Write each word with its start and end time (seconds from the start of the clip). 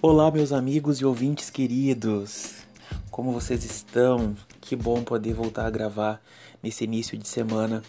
Olá, 0.00 0.30
meus 0.30 0.52
amigos 0.52 1.00
e 1.00 1.04
ouvintes 1.04 1.50
queridos. 1.50 2.54
Como 3.10 3.32
vocês 3.32 3.64
estão? 3.64 4.36
Que 4.60 4.76
bom 4.76 5.02
poder 5.02 5.34
voltar 5.34 5.66
a 5.66 5.70
gravar 5.70 6.22
nesse 6.62 6.84
início 6.84 7.18
de 7.18 7.26
semana 7.26 7.82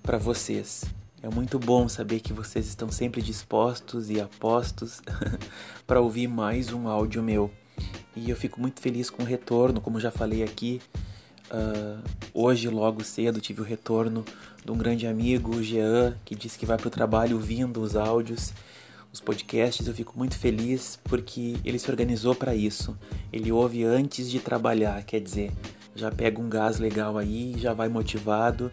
para 0.00 0.18
vocês. 0.18 0.84
É 1.20 1.28
muito 1.28 1.58
bom 1.58 1.88
saber 1.88 2.20
que 2.20 2.32
vocês 2.32 2.68
estão 2.68 2.92
sempre 2.92 3.20
dispostos 3.20 4.08
e 4.08 4.20
apostos 4.20 5.02
para 5.84 6.00
ouvir 6.00 6.28
mais 6.28 6.72
um 6.72 6.86
áudio 6.86 7.24
meu. 7.24 7.50
E 8.14 8.30
eu 8.30 8.36
fico 8.36 8.60
muito 8.60 8.80
feliz 8.80 9.10
com 9.10 9.24
o 9.24 9.26
retorno, 9.26 9.80
como 9.80 9.98
já 9.98 10.12
falei 10.12 10.44
aqui. 10.44 10.80
Uh, 11.50 12.00
hoje, 12.32 12.68
logo 12.68 13.02
cedo, 13.02 13.40
tive 13.40 13.62
o 13.62 13.64
retorno 13.64 14.24
de 14.64 14.70
um 14.70 14.78
grande 14.78 15.08
amigo, 15.08 15.56
o 15.56 15.62
Jean, 15.64 16.16
que 16.24 16.36
disse 16.36 16.56
que 16.56 16.66
vai 16.66 16.76
para 16.76 16.86
o 16.86 16.90
trabalho 16.90 17.34
ouvindo 17.34 17.80
os 17.80 17.96
áudios 17.96 18.52
os 19.18 19.20
podcasts, 19.20 19.86
eu 19.86 19.94
fico 19.94 20.16
muito 20.16 20.38
feliz 20.38 20.98
porque 21.04 21.56
ele 21.64 21.78
se 21.78 21.90
organizou 21.90 22.34
para 22.34 22.54
isso. 22.54 22.96
Ele 23.32 23.50
ouve 23.50 23.82
antes 23.82 24.30
de 24.30 24.38
trabalhar, 24.38 25.02
quer 25.02 25.20
dizer, 25.20 25.52
já 25.94 26.10
pega 26.10 26.40
um 26.40 26.48
gás 26.48 26.78
legal 26.78 27.18
aí, 27.18 27.54
já 27.58 27.74
vai 27.74 27.88
motivado. 27.88 28.70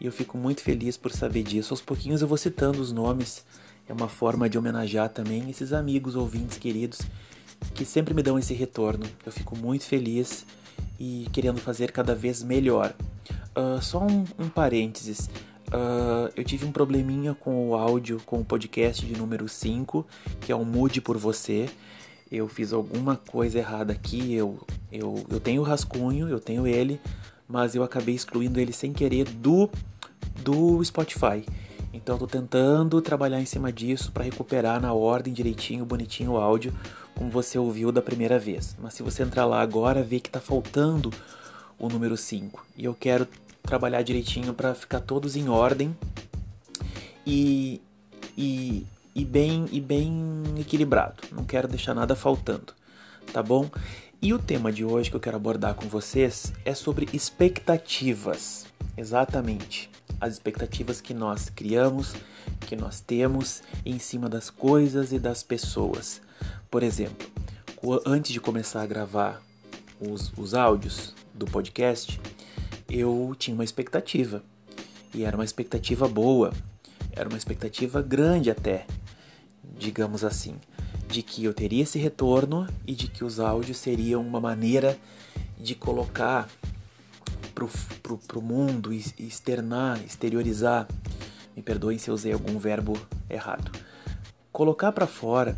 E 0.00 0.06
eu 0.06 0.12
fico 0.12 0.36
muito 0.36 0.60
feliz 0.62 0.96
por 0.96 1.12
saber 1.12 1.44
disso. 1.44 1.72
Aos 1.72 1.80
pouquinhos 1.80 2.20
eu 2.20 2.28
vou 2.28 2.36
citando 2.36 2.80
os 2.80 2.90
nomes. 2.90 3.44
É 3.88 3.92
uma 3.92 4.08
forma 4.08 4.48
de 4.48 4.58
homenagear 4.58 5.08
também 5.08 5.48
esses 5.48 5.72
amigos, 5.72 6.16
ouvintes 6.16 6.58
queridos 6.58 6.98
que 7.72 7.84
sempre 7.84 8.12
me 8.12 8.22
dão 8.22 8.38
esse 8.38 8.52
retorno. 8.52 9.06
Eu 9.24 9.32
fico 9.32 9.56
muito 9.56 9.84
feliz 9.84 10.44
e 10.98 11.26
querendo 11.32 11.60
fazer 11.60 11.92
cada 11.92 12.14
vez 12.14 12.42
melhor. 12.42 12.94
Uh, 13.56 13.80
só 13.80 14.02
um, 14.02 14.24
um 14.38 14.48
parênteses. 14.48 15.30
Uh, 15.68 16.30
eu 16.36 16.44
tive 16.44 16.64
um 16.64 16.72
probleminha 16.72 17.34
com 17.34 17.68
o 17.68 17.74
áudio, 17.74 18.20
com 18.24 18.40
o 18.40 18.44
podcast 18.44 19.04
de 19.04 19.16
número 19.16 19.48
5, 19.48 20.06
que 20.40 20.52
é 20.52 20.54
o 20.54 20.64
Mude 20.64 21.00
por 21.00 21.16
Você. 21.16 21.68
Eu 22.30 22.48
fiz 22.48 22.72
alguma 22.72 23.16
coisa 23.16 23.58
errada 23.58 23.92
aqui, 23.92 24.34
eu, 24.34 24.58
eu, 24.90 25.24
eu 25.30 25.40
tenho 25.40 25.62
o 25.62 25.64
rascunho, 25.64 26.28
eu 26.28 26.40
tenho 26.40 26.66
ele, 26.66 27.00
mas 27.48 27.74
eu 27.74 27.82
acabei 27.82 28.14
excluindo 28.14 28.60
ele 28.60 28.72
sem 28.72 28.92
querer 28.92 29.24
do, 29.24 29.70
do 30.42 30.82
Spotify. 30.84 31.44
Então 31.92 32.16
estou 32.16 32.26
tentando 32.26 33.00
trabalhar 33.00 33.40
em 33.40 33.46
cima 33.46 33.72
disso 33.72 34.10
para 34.10 34.24
recuperar 34.24 34.80
na 34.80 34.92
ordem 34.92 35.32
direitinho, 35.32 35.84
bonitinho 35.84 36.32
o 36.32 36.36
áudio, 36.36 36.74
como 37.14 37.30
você 37.30 37.56
ouviu 37.56 37.92
da 37.92 38.02
primeira 38.02 38.38
vez. 38.38 38.76
Mas 38.82 38.94
se 38.94 39.02
você 39.02 39.22
entrar 39.22 39.46
lá 39.46 39.60
agora, 39.60 40.02
vê 40.02 40.18
que 40.18 40.28
está 40.28 40.40
faltando 40.40 41.12
o 41.78 41.88
número 41.88 42.16
5. 42.16 42.66
E 42.76 42.84
eu 42.84 42.94
quero 42.94 43.28
trabalhar 43.64 44.02
direitinho 44.02 44.54
para 44.54 44.74
ficar 44.74 45.00
todos 45.00 45.36
em 45.36 45.48
ordem 45.48 45.96
e, 47.26 47.80
e, 48.36 48.86
e, 49.14 49.24
bem, 49.24 49.66
e 49.72 49.80
bem 49.80 50.42
equilibrado. 50.58 51.22
Não 51.32 51.44
quero 51.44 51.66
deixar 51.66 51.94
nada 51.94 52.14
faltando, 52.14 52.72
tá 53.32 53.42
bom? 53.42 53.70
E 54.20 54.32
o 54.32 54.38
tema 54.38 54.70
de 54.70 54.84
hoje 54.84 55.10
que 55.10 55.16
eu 55.16 55.20
quero 55.20 55.36
abordar 55.36 55.74
com 55.74 55.88
vocês 55.88 56.52
é 56.64 56.74
sobre 56.74 57.08
expectativas. 57.12 58.66
Exatamente. 58.96 59.90
As 60.20 60.34
expectativas 60.34 61.00
que 61.00 61.12
nós 61.12 61.50
criamos, 61.50 62.14
que 62.60 62.76
nós 62.76 63.00
temos 63.00 63.62
em 63.84 63.98
cima 63.98 64.28
das 64.28 64.48
coisas 64.50 65.12
e 65.12 65.18
das 65.18 65.42
pessoas. 65.42 66.22
Por 66.70 66.82
exemplo, 66.82 67.28
antes 68.06 68.32
de 68.32 68.40
começar 68.40 68.82
a 68.82 68.86
gravar 68.86 69.42
os, 70.00 70.32
os 70.36 70.54
áudios 70.54 71.14
do 71.34 71.46
podcast, 71.46 72.20
eu 72.94 73.34
tinha 73.36 73.54
uma 73.54 73.64
expectativa. 73.64 74.42
E 75.12 75.24
era 75.24 75.36
uma 75.36 75.44
expectativa 75.44 76.08
boa, 76.08 76.52
era 77.12 77.28
uma 77.28 77.38
expectativa 77.38 78.00
grande 78.00 78.50
até, 78.50 78.86
digamos 79.76 80.24
assim, 80.24 80.54
de 81.08 81.22
que 81.22 81.44
eu 81.44 81.52
teria 81.52 81.82
esse 81.82 81.98
retorno 81.98 82.68
e 82.86 82.94
de 82.94 83.08
que 83.08 83.24
os 83.24 83.38
áudios 83.38 83.78
seriam 83.78 84.22
uma 84.22 84.40
maneira 84.40 84.98
de 85.58 85.74
colocar 85.74 86.48
pro, 87.54 87.68
pro, 88.02 88.18
pro 88.18 88.42
mundo, 88.42 88.92
externar, 88.92 90.00
exteriorizar. 90.04 90.88
Me 91.56 91.62
perdoem 91.62 91.98
se 91.98 92.10
eu 92.10 92.14
usei 92.14 92.32
algum 92.32 92.58
verbo 92.58 92.98
errado. 93.30 93.70
Colocar 94.50 94.90
para 94.92 95.06
fora 95.06 95.56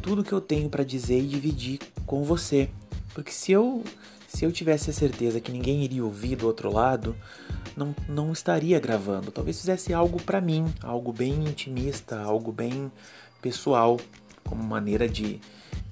tudo 0.00 0.22
que 0.22 0.32
eu 0.32 0.40
tenho 0.40 0.68
para 0.68 0.84
dizer 0.84 1.20
e 1.20 1.26
dividir 1.26 1.80
com 2.06 2.22
você. 2.22 2.68
Porque 3.12 3.32
se 3.32 3.50
eu 3.50 3.82
se 4.34 4.44
eu 4.44 4.50
tivesse 4.50 4.90
a 4.90 4.92
certeza 4.92 5.40
que 5.40 5.52
ninguém 5.52 5.84
iria 5.84 6.04
ouvir 6.04 6.34
do 6.34 6.46
outro 6.46 6.72
lado, 6.72 7.14
não, 7.76 7.94
não 8.08 8.32
estaria 8.32 8.80
gravando. 8.80 9.30
Talvez 9.30 9.60
fizesse 9.60 9.94
algo 9.94 10.20
para 10.20 10.40
mim, 10.40 10.66
algo 10.82 11.12
bem 11.12 11.34
intimista, 11.44 12.20
algo 12.20 12.50
bem 12.50 12.90
pessoal, 13.40 13.96
como 14.42 14.60
maneira 14.60 15.08
de, 15.08 15.40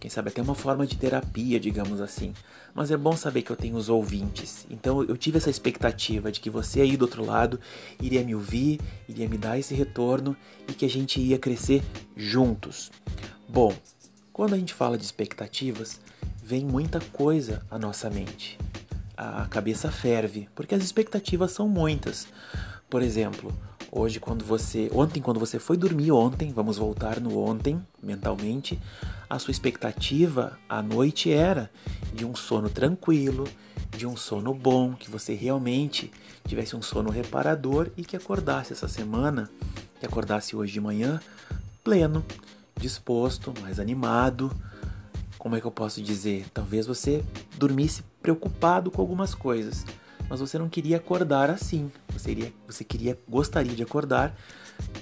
quem 0.00 0.10
sabe, 0.10 0.31
até 0.31 0.42
uma 0.42 0.56
forma 0.56 0.84
de 0.84 0.97
terapia, 0.97 1.60
digamos 1.60 2.00
assim. 2.00 2.34
Mas 2.75 2.91
é 2.91 2.97
bom 2.97 3.16
saber 3.16 3.42
que 3.42 3.52
eu 3.52 3.56
tenho 3.56 3.76
os 3.76 3.88
ouvintes. 3.88 4.66
Então 4.69 5.04
eu 5.04 5.16
tive 5.16 5.38
essa 5.38 5.50
expectativa 5.50 6.32
de 6.32 6.41
que 6.41 6.50
você 6.50 6.81
aí 6.81 6.97
do 6.97 7.02
outro 7.02 7.25
lado 7.25 7.60
iria 8.00 8.25
me 8.25 8.34
ouvir, 8.34 8.81
iria 9.08 9.28
me 9.28 9.38
dar 9.38 9.56
esse 9.56 9.72
retorno 9.72 10.36
e 10.66 10.72
que 10.72 10.84
a 10.84 10.91
gente 10.91 11.20
ia 11.20 11.38
crescer 11.38 11.81
juntos. 12.16 12.91
Bom, 13.48 13.72
quando 14.32 14.54
a 14.54 14.58
gente 14.58 14.75
fala 14.75 14.98
de 14.98 15.04
expectativas, 15.04 16.00
vem 16.42 16.64
muita 16.64 17.00
coisa 17.00 17.62
à 17.70 17.78
nossa 17.78 18.10
mente. 18.10 18.58
A 19.16 19.47
cabeça 19.47 19.91
ferve, 19.91 20.48
porque 20.54 20.75
as 20.75 20.82
expectativas 20.82 21.53
são 21.53 21.69
muitas. 21.69 22.26
Por 22.91 23.00
exemplo, 23.00 23.53
hoje 23.91 24.19
quando 24.19 24.44
você, 24.44 24.91
ontem 24.92 25.22
quando 25.22 25.38
você 25.38 25.58
foi 25.58 25.76
dormir 25.76 26.10
ontem, 26.10 26.52
vamos 26.52 26.78
voltar 26.78 27.20
no 27.20 27.38
ontem 27.38 27.81
mentalmente, 28.02 28.78
a 29.31 29.38
sua 29.38 29.52
expectativa 29.52 30.58
à 30.69 30.82
noite 30.82 31.32
era 31.32 31.70
de 32.12 32.25
um 32.25 32.34
sono 32.34 32.69
tranquilo, 32.69 33.47
de 33.97 34.06
um 34.06 34.16
sono 34.16 34.52
bom, 34.52 34.94
que 34.94 35.10
você 35.10 35.34
realmente 35.34 36.10
tivesse 36.47 36.75
um 36.75 36.82
sono 36.82 37.10
reparador 37.10 37.88
e 37.97 38.04
que 38.04 38.16
acordasse 38.16 38.72
essa 38.72 38.88
semana, 38.88 39.48
que 40.00 40.06
acordasse 40.06 40.56
hoje 40.56 40.72
de 40.72 40.81
manhã 40.81 41.20
pleno, 41.84 42.25
disposto, 42.76 43.54
mais 43.60 43.78
animado, 43.78 44.50
como 45.42 45.56
é 45.56 45.60
que 45.60 45.66
eu 45.66 45.72
posso 45.72 46.00
dizer? 46.00 46.47
Talvez 46.54 46.86
você 46.86 47.25
dormisse 47.56 48.04
preocupado 48.22 48.92
com 48.92 49.03
algumas 49.03 49.34
coisas, 49.34 49.84
mas 50.28 50.38
você 50.38 50.56
não 50.56 50.69
queria 50.69 50.98
acordar 50.98 51.50
assim. 51.50 51.91
Você, 52.12 52.30
iria, 52.30 52.53
você 52.64 52.84
queria, 52.84 53.19
gostaria 53.28 53.75
de 53.75 53.82
acordar 53.82 54.36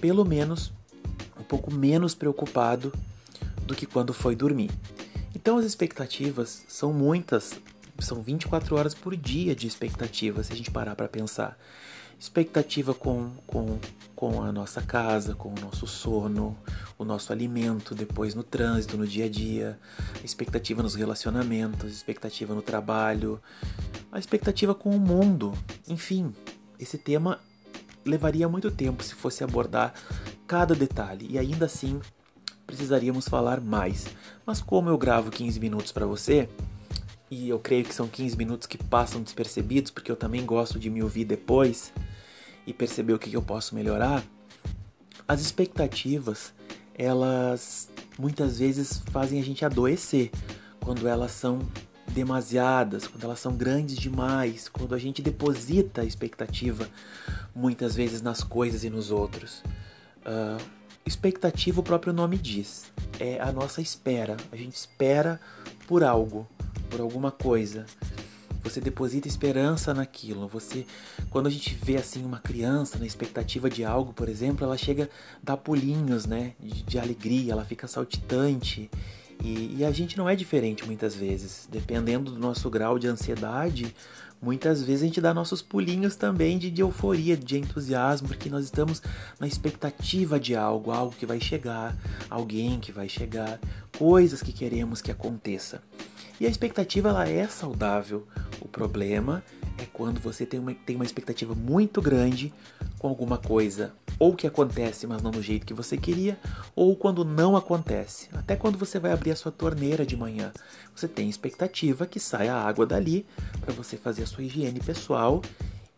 pelo 0.01 0.25
menos 0.25 0.73
um 1.39 1.43
pouco 1.43 1.71
menos 1.71 2.15
preocupado 2.15 2.91
do 3.67 3.75
que 3.75 3.85
quando 3.85 4.15
foi 4.15 4.35
dormir. 4.35 4.71
Então 5.35 5.59
as 5.59 5.67
expectativas 5.67 6.65
são 6.67 6.91
muitas, 6.91 7.61
são 7.99 8.23
24 8.23 8.75
horas 8.77 8.95
por 8.95 9.15
dia 9.15 9.55
de 9.55 9.67
expectativas, 9.67 10.47
se 10.47 10.55
a 10.55 10.57
gente 10.57 10.71
parar 10.71 10.97
para 10.97 11.07
pensar. 11.07 11.59
Expectativa 12.19 12.95
com, 12.95 13.31
com, 13.47 13.79
com 14.17 14.43
a 14.43 14.51
nossa 14.51 14.81
casa, 14.81 15.35
com 15.35 15.51
o 15.51 15.61
nosso 15.61 15.87
sono, 15.87 16.57
o 17.01 17.05
nosso 17.05 17.33
alimento, 17.33 17.95
depois 17.95 18.35
no 18.35 18.43
trânsito, 18.43 18.99
no 18.99 19.07
dia 19.07 19.25
a 19.25 19.29
dia, 19.29 19.79
expectativa 20.23 20.83
nos 20.83 20.95
relacionamentos, 20.95 21.91
expectativa 21.91 22.55
no 22.55 22.61
trabalho, 22.61 23.41
a 24.13 24.19
expectativa 24.19 24.75
com 24.75 24.91
o 24.91 25.01
mundo. 25.01 25.55
Enfim, 25.89 26.31
esse 26.79 26.99
tema 26.99 27.41
levaria 28.05 28.47
muito 28.51 28.71
tempo 28.71 29.03
se 29.03 29.15
fosse 29.15 29.43
abordar 29.43 29.95
cada 30.47 30.75
detalhe 30.75 31.27
e 31.31 31.39
ainda 31.39 31.65
assim 31.65 32.03
precisaríamos 32.67 33.27
falar 33.27 33.63
mais. 33.63 34.07
Mas 34.45 34.61
como 34.61 34.91
eu 34.91 34.99
gravo 34.99 35.31
15 35.31 35.59
minutos 35.59 35.93
para 35.93 36.05
você, 36.05 36.51
e 37.31 37.49
eu 37.49 37.59
creio 37.59 37.85
que 37.85 37.95
são 37.95 38.09
15 38.09 38.37
minutos 38.37 38.67
que 38.67 38.77
passam 38.77 39.23
despercebidos, 39.23 39.91
porque 39.91 40.13
eu 40.13 40.17
também 40.17 40.45
gosto 40.45 40.79
de 40.79 40.91
me 40.91 41.03
ouvir 41.03 41.25
depois 41.25 41.95
e 42.67 42.75
perceber 42.75 43.15
o 43.15 43.19
que 43.19 43.33
eu 43.33 43.41
posso 43.41 43.75
melhorar, 43.75 44.23
as 45.27 45.41
expectativas 45.41 46.53
elas 46.95 47.91
muitas 48.19 48.59
vezes 48.59 49.03
fazem 49.11 49.41
a 49.41 49.45
gente 49.45 49.65
adoecer 49.65 50.31
quando 50.81 51.07
elas 51.07 51.33
são 51.33 51.61
demasiadas, 52.09 53.07
quando 53.07 53.25
elas 53.25 53.39
são 53.39 53.55
grandes 53.55 53.97
demais, 53.97 54.69
quando 54.69 54.95
a 54.95 54.99
gente 54.99 55.23
deposita 55.23 56.03
a 56.03 56.05
expectativa 56.05 56.89
muitas 57.55 57.95
vezes 57.95 58.21
nas 58.21 58.43
coisas 58.43 58.85
e 58.85 58.91
nos 58.91 59.11
outros. 59.11 59.63
Uh, 60.21 60.63
expectativa, 61.07 61.81
o 61.81 61.85
próprio 61.85 62.13
nome 62.13 62.37
diz, 62.37 62.93
é 63.19 63.41
a 63.41 63.53
nossa 63.53 63.81
espera. 63.81 64.37
A 64.51 64.57
gente 64.57 64.75
espera 64.75 65.41
por 65.87 66.03
algo, 66.03 66.49
por 66.89 67.01
alguma 67.01 67.31
coisa. 67.31 67.87
Você 68.63 68.81
deposita 68.81 69.27
esperança 69.27 69.95
naquilo. 69.95 70.47
Você, 70.49 70.87
quando 71.31 71.47
a 71.47 71.51
gente 71.51 71.75
vê 71.75 71.97
assim 71.97 72.25
uma 72.25 72.39
criança 72.39 72.99
na 72.99 73.07
expectativa 73.07 73.71
de 73.71 73.85
algo, 73.85 74.13
por 74.13 74.29
exemplo, 74.29 74.65
ela 74.65 74.77
chega 74.77 75.05
a 75.05 75.09
dar 75.43 75.57
pulinhos, 75.57 76.27
né, 76.27 76.53
de, 76.61 76.83
de 76.83 76.99
alegria, 76.99 77.53
ela 77.53 77.65
fica 77.65 77.89
saltitante. 77.89 78.91
E, 79.43 79.77
e, 79.79 79.85
a 79.85 79.91
gente 79.91 80.19
não 80.19 80.29
é 80.29 80.37
diferente 80.37 80.85
muitas 80.85 81.15
vezes. 81.15 81.67
Dependendo 81.71 82.31
do 82.31 82.39
nosso 82.39 82.69
grau 82.69 82.99
de 82.99 83.07
ansiedade, 83.09 83.95
muitas 84.41 84.83
vezes 84.83 85.03
a 85.03 85.07
gente 85.07 85.21
dá 85.21 85.33
nossos 85.33 85.63
pulinhos 85.63 86.15
também 86.15 86.59
de, 86.59 86.71
de, 86.71 86.83
euforia, 86.83 87.37
de 87.37 87.59
entusiasmo, 87.59 88.29
porque 88.29 88.51
nós 88.51 88.65
estamos 88.65 89.03
na 89.39 89.47
expectativa 89.47 90.39
de 90.39 90.55
algo, 90.55 90.91
algo 90.91 91.15
que 91.17 91.25
vai 91.25 91.41
chegar, 91.41 91.97
alguém 92.29 92.79
que 92.81 92.93
vai 92.93 93.09
chegar, 93.09 93.59
coisas 93.99 94.43
que 94.43 94.53
queremos 94.53 95.01
que 95.01 95.11
aconteça. 95.11 95.83
E 96.41 96.47
a 96.47 96.49
expectativa 96.49 97.11
ela 97.11 97.29
é 97.29 97.47
saudável. 97.47 98.27
O 98.63 98.67
problema 98.67 99.45
é 99.77 99.85
quando 99.93 100.19
você 100.19 100.47
tem 100.47 100.59
uma, 100.59 100.75
tem 100.75 100.97
uma 100.97 101.05
expectativa 101.05 101.55
muito 101.55 102.01
grande 102.01 102.53
com 102.99 103.09
alguma 103.09 103.37
coisa, 103.37 103.93
ou 104.19 104.35
que 104.35 104.47
acontece, 104.47 105.07
mas 105.07 105.23
não 105.23 105.31
do 105.31 105.43
jeito 105.43 105.67
que 105.67 105.75
você 105.75 105.99
queria, 105.99 106.39
ou 106.75 106.97
quando 106.97 107.25
não 107.25 107.57
acontece. 107.57 108.29
Até 108.33 108.57
quando 108.57 108.79
você 108.79 108.99
vai 108.99 109.13
abrir 109.13 109.33
a 109.33 109.37
sua 109.37 109.53
torneira 109.53 110.05
de 110.05 110.17
manhã, 110.17 110.51
você 110.97 111.07
tem 111.07 111.29
expectativa 111.29 112.07
que 112.07 112.19
saia 112.19 112.55
a 112.55 112.63
água 112.63 112.87
dali 112.87 113.27
para 113.61 113.75
você 113.75 113.99
fazer 113.99 114.23
a 114.23 114.27
sua 114.27 114.45
higiene 114.45 114.81
pessoal 114.81 115.43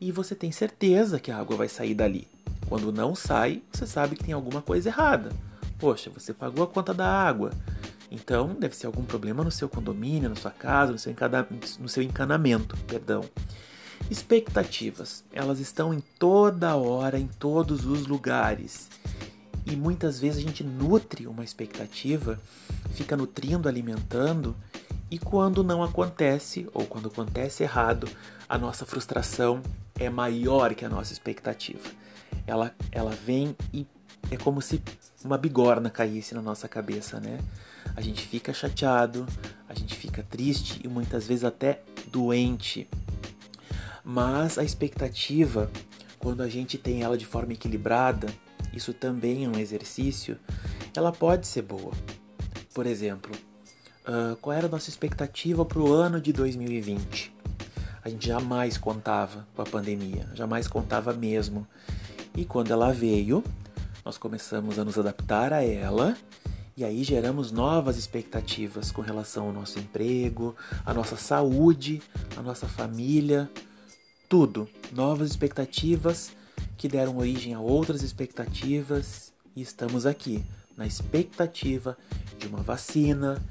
e 0.00 0.10
você 0.10 0.34
tem 0.34 0.50
certeza 0.50 1.20
que 1.20 1.30
a 1.30 1.38
água 1.38 1.56
vai 1.56 1.68
sair 1.68 1.94
dali. 1.94 2.26
Quando 2.68 2.92
não 2.92 3.14
sai, 3.14 3.62
você 3.72 3.86
sabe 3.86 4.16
que 4.16 4.24
tem 4.24 4.34
alguma 4.34 4.60
coisa 4.60 4.88
errada. 4.88 5.30
Poxa, 5.78 6.10
você 6.10 6.32
pagou 6.32 6.64
a 6.64 6.68
conta 6.68 6.92
da 6.94 7.06
água. 7.06 7.50
Então, 8.14 8.54
deve 8.54 8.76
ser 8.76 8.86
algum 8.86 9.04
problema 9.04 9.42
no 9.42 9.50
seu 9.50 9.70
condomínio, 9.70 10.28
na 10.28 10.36
sua 10.36 10.50
casa, 10.50 10.92
no 10.92 10.98
seu, 10.98 11.14
no 11.80 11.88
seu 11.88 12.02
encanamento, 12.02 12.76
perdão. 12.86 13.24
Expectativas, 14.10 15.24
elas 15.32 15.58
estão 15.60 15.94
em 15.94 16.00
toda 16.18 16.76
hora, 16.76 17.18
em 17.18 17.26
todos 17.26 17.86
os 17.86 18.06
lugares. 18.06 18.90
E 19.64 19.74
muitas 19.74 20.20
vezes 20.20 20.38
a 20.38 20.46
gente 20.46 20.62
nutre 20.62 21.26
uma 21.26 21.42
expectativa, 21.42 22.38
fica 22.90 23.16
nutrindo, 23.16 23.66
alimentando, 23.66 24.54
e 25.10 25.18
quando 25.18 25.64
não 25.64 25.82
acontece, 25.82 26.68
ou 26.74 26.84
quando 26.84 27.08
acontece 27.08 27.62
errado, 27.62 28.06
a 28.46 28.58
nossa 28.58 28.84
frustração 28.84 29.62
é 29.98 30.10
maior 30.10 30.74
que 30.74 30.84
a 30.84 30.88
nossa 30.88 31.14
expectativa. 31.14 31.88
Ela, 32.46 32.74
ela 32.90 33.12
vem 33.12 33.56
e 33.72 33.86
é 34.30 34.36
como 34.36 34.60
se 34.60 34.82
uma 35.24 35.38
bigorna 35.38 35.88
caísse 35.88 36.34
na 36.34 36.42
nossa 36.42 36.68
cabeça, 36.68 37.18
né? 37.18 37.38
A 37.94 38.00
gente 38.00 38.26
fica 38.26 38.52
chateado, 38.52 39.26
a 39.68 39.74
gente 39.74 39.94
fica 39.94 40.22
triste 40.22 40.80
e 40.82 40.88
muitas 40.88 41.26
vezes 41.26 41.44
até 41.44 41.82
doente. 42.08 42.88
Mas 44.04 44.58
a 44.58 44.64
expectativa, 44.64 45.70
quando 46.18 46.42
a 46.42 46.48
gente 46.48 46.78
tem 46.78 47.02
ela 47.02 47.16
de 47.16 47.26
forma 47.26 47.52
equilibrada, 47.52 48.28
isso 48.72 48.92
também 48.92 49.44
é 49.44 49.48
um 49.48 49.58
exercício, 49.58 50.38
ela 50.96 51.12
pode 51.12 51.46
ser 51.46 51.62
boa. 51.62 51.92
Por 52.74 52.86
exemplo, 52.86 53.32
uh, 54.06 54.36
qual 54.36 54.56
era 54.56 54.66
a 54.66 54.70
nossa 54.70 54.88
expectativa 54.88 55.64
para 55.64 55.78
o 55.78 55.92
ano 55.92 56.20
de 56.20 56.32
2020? 56.32 57.32
A 58.04 58.08
gente 58.08 58.26
jamais 58.26 58.76
contava 58.76 59.46
com 59.54 59.62
a 59.62 59.66
pandemia, 59.66 60.28
jamais 60.34 60.66
contava 60.66 61.12
mesmo. 61.12 61.66
E 62.34 62.44
quando 62.44 62.72
ela 62.72 62.92
veio, 62.92 63.44
nós 64.04 64.18
começamos 64.18 64.78
a 64.78 64.84
nos 64.84 64.98
adaptar 64.98 65.52
a 65.52 65.62
ela 65.62 66.16
e 66.76 66.84
aí 66.84 67.04
geramos 67.04 67.52
novas 67.52 67.96
expectativas 67.96 68.90
com 68.90 69.02
relação 69.02 69.46
ao 69.46 69.52
nosso 69.52 69.78
emprego, 69.78 70.56
à 70.84 70.94
nossa 70.94 71.16
saúde, 71.16 72.00
à 72.36 72.42
nossa 72.42 72.66
família, 72.66 73.50
tudo. 74.28 74.68
Novas 74.92 75.30
expectativas 75.30 76.32
que 76.78 76.88
deram 76.88 77.18
origem 77.18 77.52
a 77.52 77.60
outras 77.60 78.02
expectativas 78.02 79.32
e 79.54 79.60
estamos 79.60 80.06
aqui 80.06 80.44
na 80.76 80.86
expectativa 80.86 81.96
de 82.38 82.46
uma 82.46 82.62
vacina, 82.62 83.42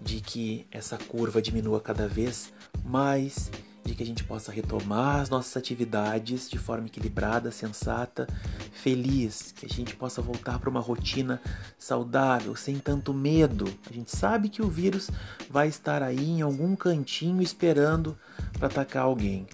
de 0.00 0.20
que 0.20 0.66
essa 0.70 0.96
curva 0.96 1.42
diminua 1.42 1.80
cada 1.80 2.06
vez 2.06 2.52
mais 2.84 3.50
de 3.88 3.94
que 3.94 4.02
a 4.02 4.06
gente 4.06 4.22
possa 4.22 4.52
retomar 4.52 5.20
as 5.20 5.30
nossas 5.30 5.56
atividades 5.56 6.48
de 6.48 6.58
forma 6.58 6.86
equilibrada, 6.86 7.50
sensata, 7.50 8.28
feliz, 8.70 9.52
que 9.52 9.64
a 9.64 9.68
gente 9.68 9.96
possa 9.96 10.20
voltar 10.20 10.58
para 10.58 10.68
uma 10.68 10.80
rotina 10.80 11.40
saudável, 11.78 12.54
sem 12.54 12.78
tanto 12.78 13.14
medo. 13.14 13.66
A 13.90 13.92
gente 13.92 14.14
sabe 14.14 14.50
que 14.50 14.60
o 14.60 14.68
vírus 14.68 15.10
vai 15.48 15.68
estar 15.68 16.02
aí 16.02 16.28
em 16.28 16.42
algum 16.42 16.76
cantinho 16.76 17.40
esperando 17.40 18.16
para 18.52 18.66
atacar 18.66 19.04
alguém, 19.04 19.46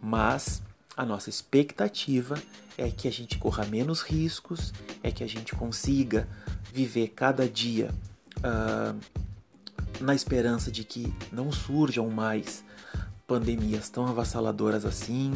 mas 0.00 0.62
a 0.96 1.04
nossa 1.04 1.28
expectativa 1.28 2.40
é 2.78 2.90
que 2.90 3.08
a 3.08 3.12
gente 3.12 3.38
corra 3.38 3.66
menos 3.66 4.02
riscos, 4.02 4.72
é 5.02 5.10
que 5.10 5.24
a 5.24 5.28
gente 5.28 5.54
consiga 5.54 6.28
viver 6.72 7.08
cada 7.08 7.48
dia 7.48 7.90
uh, 8.38 8.96
na 10.00 10.14
esperança 10.14 10.70
de 10.70 10.84
que 10.84 11.12
não 11.32 11.50
surjam 11.50 12.08
mais 12.08 12.64
pandemias 13.26 13.88
tão 13.88 14.06
avassaladoras 14.06 14.84
assim 14.84 15.32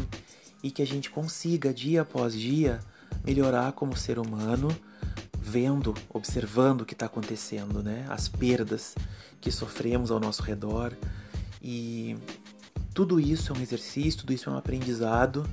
e 0.62 0.70
que 0.70 0.82
a 0.82 0.86
gente 0.86 1.10
consiga, 1.10 1.72
dia 1.72 2.02
após 2.02 2.34
dia, 2.34 2.80
melhorar 3.24 3.72
como 3.72 3.96
ser 3.96 4.18
humano, 4.18 4.68
vendo, 5.38 5.94
observando 6.10 6.82
o 6.82 6.84
que 6.84 6.94
está 6.94 7.06
acontecendo, 7.06 7.82
né? 7.82 8.04
As 8.08 8.28
perdas 8.28 8.94
que 9.40 9.50
sofremos 9.50 10.10
ao 10.10 10.20
nosso 10.20 10.42
redor. 10.42 10.96
E 11.62 12.16
tudo 12.92 13.20
isso 13.20 13.52
é 13.52 13.58
um 13.58 13.60
exercício, 13.60 14.20
tudo 14.20 14.32
isso 14.32 14.50
é 14.50 14.52
um 14.52 14.56
aprendizado. 14.56 15.48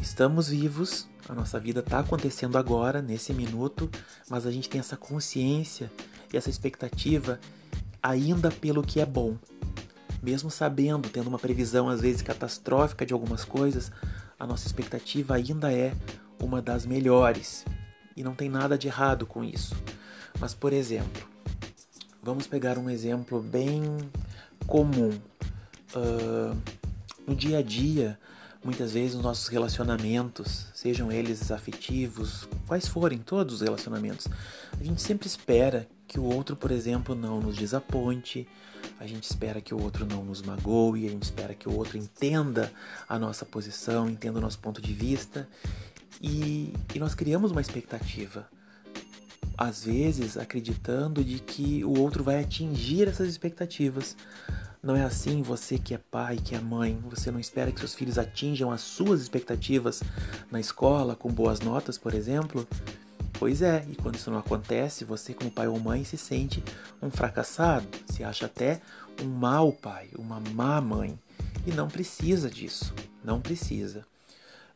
Estamos 0.00 0.48
vivos, 0.48 1.06
a 1.28 1.34
nossa 1.34 1.60
vida 1.60 1.80
está 1.80 2.00
acontecendo 2.00 2.56
agora, 2.56 3.02
nesse 3.02 3.32
minuto, 3.32 3.90
mas 4.28 4.46
a 4.46 4.50
gente 4.50 4.68
tem 4.68 4.80
essa 4.80 4.96
consciência 4.96 5.90
e 6.32 6.36
essa 6.36 6.50
expectativa 6.50 7.38
ainda 8.02 8.50
pelo 8.50 8.82
que 8.82 9.00
é 9.00 9.06
bom 9.06 9.36
mesmo 10.26 10.50
sabendo, 10.50 11.08
tendo 11.08 11.28
uma 11.28 11.38
previsão 11.38 11.88
às 11.88 12.00
vezes 12.00 12.20
catastrófica 12.20 13.06
de 13.06 13.12
algumas 13.12 13.44
coisas, 13.44 13.92
a 14.36 14.44
nossa 14.44 14.66
expectativa 14.66 15.36
ainda 15.36 15.72
é 15.72 15.94
uma 16.42 16.60
das 16.60 16.84
melhores. 16.84 17.64
E 18.16 18.24
não 18.24 18.34
tem 18.34 18.48
nada 18.48 18.76
de 18.76 18.88
errado 18.88 19.24
com 19.24 19.44
isso. 19.44 19.76
Mas, 20.40 20.52
por 20.52 20.72
exemplo, 20.72 21.28
vamos 22.20 22.48
pegar 22.48 22.76
um 22.76 22.90
exemplo 22.90 23.40
bem 23.40 23.82
comum. 24.66 25.10
Uh, 25.94 26.56
no 27.24 27.36
dia 27.36 27.58
a 27.58 27.62
dia, 27.62 28.18
muitas 28.64 28.94
vezes 28.94 29.14
os 29.14 29.22
nossos 29.22 29.46
relacionamentos, 29.46 30.66
sejam 30.74 31.12
eles 31.12 31.52
afetivos, 31.52 32.48
quais 32.66 32.88
forem 32.88 33.18
todos 33.18 33.54
os 33.54 33.60
relacionamentos, 33.60 34.26
a 34.78 34.82
gente 34.82 35.00
sempre 35.00 35.28
espera 35.28 35.86
que 36.08 36.18
o 36.18 36.24
outro, 36.24 36.56
por 36.56 36.72
exemplo, 36.72 37.14
não 37.14 37.40
nos 37.40 37.54
desaponte, 37.54 38.48
a 38.98 39.06
gente 39.06 39.24
espera 39.24 39.60
que 39.60 39.74
o 39.74 39.82
outro 39.82 40.06
não 40.06 40.24
nos 40.24 40.42
magoe, 40.42 41.06
a 41.06 41.10
gente 41.10 41.24
espera 41.24 41.54
que 41.54 41.68
o 41.68 41.74
outro 41.74 41.98
entenda 41.98 42.72
a 43.08 43.18
nossa 43.18 43.44
posição, 43.44 44.08
entenda 44.08 44.38
o 44.38 44.40
nosso 44.40 44.58
ponto 44.58 44.80
de 44.80 44.92
vista 44.92 45.48
e, 46.20 46.72
e 46.94 46.98
nós 46.98 47.14
criamos 47.14 47.50
uma 47.50 47.60
expectativa. 47.60 48.48
Às 49.56 49.84
vezes 49.84 50.36
acreditando 50.36 51.24
de 51.24 51.38
que 51.38 51.84
o 51.84 51.98
outro 51.98 52.22
vai 52.22 52.40
atingir 52.40 53.08
essas 53.08 53.28
expectativas. 53.28 54.16
Não 54.82 54.94
é 54.94 55.02
assim, 55.02 55.42
você 55.42 55.78
que 55.78 55.94
é 55.94 55.98
pai, 55.98 56.36
que 56.36 56.54
é 56.54 56.60
mãe, 56.60 56.98
você 57.10 57.30
não 57.30 57.40
espera 57.40 57.72
que 57.72 57.80
seus 57.80 57.94
filhos 57.94 58.18
atinjam 58.18 58.70
as 58.70 58.82
suas 58.82 59.20
expectativas 59.22 60.02
na 60.50 60.60
escola 60.60 61.16
com 61.16 61.30
boas 61.30 61.60
notas, 61.60 61.98
por 61.98 62.14
exemplo? 62.14 62.66
Pois 63.38 63.60
é, 63.60 63.84
e 63.90 63.94
quando 63.94 64.14
isso 64.16 64.30
não 64.30 64.38
acontece, 64.38 65.04
você, 65.04 65.34
como 65.34 65.50
pai 65.50 65.68
ou 65.68 65.78
mãe, 65.78 66.04
se 66.04 66.16
sente 66.16 66.62
um 67.02 67.10
fracassado, 67.10 67.86
se 68.10 68.24
acha 68.24 68.46
até 68.46 68.80
um 69.22 69.26
mau 69.26 69.72
pai, 69.72 70.08
uma 70.18 70.40
má 70.40 70.80
mãe. 70.80 71.18
E 71.66 71.70
não 71.70 71.88
precisa 71.88 72.48
disso, 72.48 72.94
não 73.22 73.40
precisa. 73.40 74.06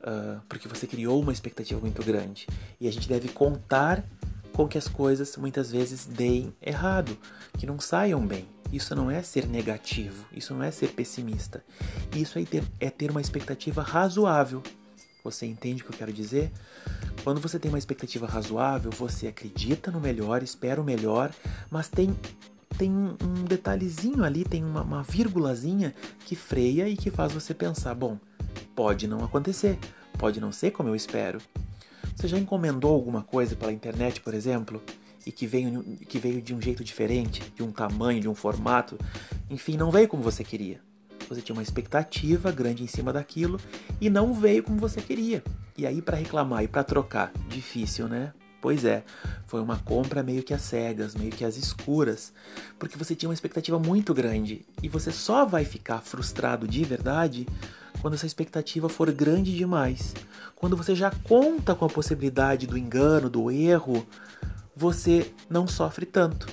Uh, 0.00 0.40
porque 0.48 0.68
você 0.68 0.86
criou 0.86 1.20
uma 1.20 1.32
expectativa 1.32 1.80
muito 1.80 2.02
grande. 2.02 2.46
E 2.80 2.86
a 2.86 2.92
gente 2.92 3.08
deve 3.08 3.28
contar 3.28 4.04
com 4.52 4.68
que 4.68 4.76
as 4.76 4.88
coisas 4.88 5.36
muitas 5.36 5.70
vezes 5.70 6.04
deem 6.04 6.54
errado, 6.60 7.16
que 7.56 7.66
não 7.66 7.80
saiam 7.80 8.26
bem. 8.26 8.46
Isso 8.72 8.94
não 8.94 9.10
é 9.10 9.22
ser 9.22 9.46
negativo, 9.46 10.26
isso 10.32 10.54
não 10.54 10.62
é 10.62 10.70
ser 10.70 10.88
pessimista. 10.88 11.64
Isso 12.14 12.38
é 12.38 12.44
ter, 12.44 12.64
é 12.78 12.90
ter 12.90 13.10
uma 13.10 13.20
expectativa 13.20 13.82
razoável. 13.82 14.62
Você 15.24 15.46
entende 15.46 15.82
o 15.82 15.86
que 15.86 15.92
eu 15.92 15.98
quero 15.98 16.12
dizer? 16.12 16.50
Quando 17.22 17.40
você 17.40 17.58
tem 17.58 17.70
uma 17.70 17.78
expectativa 17.78 18.26
razoável, 18.26 18.90
você 18.90 19.26
acredita 19.26 19.90
no 19.90 20.00
melhor, 20.00 20.42
espera 20.42 20.80
o 20.80 20.84
melhor, 20.84 21.32
mas 21.70 21.88
tem 21.88 22.14
tem 22.78 22.90
um 22.90 23.44
detalhezinho 23.46 24.24
ali, 24.24 24.42
tem 24.42 24.64
uma, 24.64 24.80
uma 24.80 25.02
vírgulazinha 25.02 25.94
que 26.24 26.34
freia 26.34 26.88
e 26.88 26.96
que 26.96 27.10
faz 27.10 27.32
você 27.32 27.52
pensar: 27.52 27.94
bom, 27.94 28.18
pode 28.74 29.06
não 29.06 29.22
acontecer, 29.22 29.78
pode 30.18 30.40
não 30.40 30.50
ser 30.50 30.70
como 30.70 30.88
eu 30.88 30.96
espero. 30.96 31.38
Você 32.16 32.26
já 32.26 32.38
encomendou 32.38 32.94
alguma 32.94 33.22
coisa 33.22 33.54
pela 33.54 33.72
internet, 33.72 34.20
por 34.22 34.32
exemplo, 34.32 34.82
e 35.26 35.32
que 35.32 35.46
veio, 35.46 35.82
que 36.08 36.18
veio 36.18 36.40
de 36.40 36.54
um 36.54 36.60
jeito 36.60 36.82
diferente, 36.82 37.42
de 37.54 37.62
um 37.62 37.70
tamanho, 37.70 38.20
de 38.20 38.28
um 38.28 38.34
formato, 38.34 38.98
enfim, 39.50 39.76
não 39.76 39.90
veio 39.90 40.08
como 40.08 40.22
você 40.22 40.42
queria. 40.42 40.80
Você 41.28 41.40
tinha 41.40 41.54
uma 41.54 41.62
expectativa 41.62 42.50
grande 42.50 42.82
em 42.82 42.86
cima 42.86 43.12
daquilo 43.12 43.60
e 44.00 44.10
não 44.10 44.32
veio 44.34 44.62
como 44.62 44.78
você 44.78 45.00
queria. 45.00 45.44
E 45.80 45.86
aí 45.86 46.02
para 46.02 46.18
reclamar 46.18 46.62
e 46.62 46.68
para 46.68 46.84
trocar, 46.84 47.32
difícil, 47.48 48.06
né? 48.06 48.34
Pois 48.60 48.84
é, 48.84 49.02
foi 49.46 49.62
uma 49.62 49.78
compra 49.78 50.22
meio 50.22 50.42
que 50.42 50.52
às 50.52 50.60
cegas, 50.60 51.14
meio 51.14 51.30
que 51.30 51.42
às 51.42 51.56
escuras, 51.56 52.34
porque 52.78 52.98
você 52.98 53.14
tinha 53.14 53.30
uma 53.30 53.34
expectativa 53.34 53.78
muito 53.78 54.12
grande 54.12 54.66
e 54.82 54.90
você 54.90 55.10
só 55.10 55.46
vai 55.46 55.64
ficar 55.64 56.02
frustrado 56.02 56.68
de 56.68 56.84
verdade 56.84 57.46
quando 58.02 58.12
essa 58.12 58.26
expectativa 58.26 58.90
for 58.90 59.10
grande 59.10 59.56
demais. 59.56 60.14
Quando 60.54 60.76
você 60.76 60.94
já 60.94 61.10
conta 61.24 61.74
com 61.74 61.86
a 61.86 61.88
possibilidade 61.88 62.66
do 62.66 62.76
engano, 62.76 63.30
do 63.30 63.50
erro, 63.50 64.06
você 64.76 65.32
não 65.48 65.66
sofre 65.66 66.04
tanto. 66.04 66.46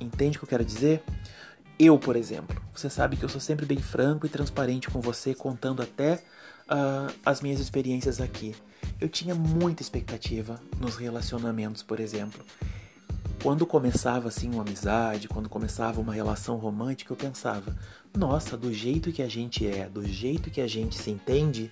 Entende 0.00 0.38
o 0.38 0.40
que 0.40 0.44
eu 0.44 0.48
quero 0.48 0.64
dizer? 0.64 1.04
Eu, 1.78 1.96
por 2.00 2.16
exemplo, 2.16 2.60
você 2.74 2.90
sabe 2.90 3.16
que 3.16 3.24
eu 3.24 3.28
sou 3.28 3.40
sempre 3.40 3.64
bem 3.64 3.78
franco 3.78 4.26
e 4.26 4.28
transparente 4.28 4.90
com 4.90 5.00
você, 5.00 5.36
contando 5.36 5.80
até 5.82 6.20
uh, 6.64 7.14
as 7.24 7.40
minhas 7.40 7.60
experiências 7.60 8.20
aqui. 8.20 8.56
Eu 9.02 9.08
tinha 9.08 9.34
muita 9.34 9.82
expectativa 9.82 10.62
nos 10.78 10.94
relacionamentos, 10.94 11.82
por 11.82 11.98
exemplo. 11.98 12.44
Quando 13.42 13.66
começava 13.66 14.28
assim 14.28 14.48
uma 14.48 14.62
amizade, 14.62 15.26
quando 15.26 15.48
começava 15.48 16.00
uma 16.00 16.14
relação 16.14 16.56
romântica, 16.56 17.12
eu 17.12 17.16
pensava: 17.16 17.76
nossa, 18.16 18.56
do 18.56 18.72
jeito 18.72 19.10
que 19.10 19.20
a 19.20 19.28
gente 19.28 19.66
é, 19.66 19.88
do 19.88 20.06
jeito 20.06 20.52
que 20.52 20.60
a 20.60 20.68
gente 20.68 20.96
se 20.96 21.10
entende, 21.10 21.68